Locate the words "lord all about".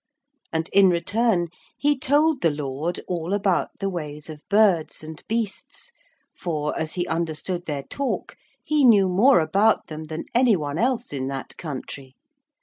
2.49-3.69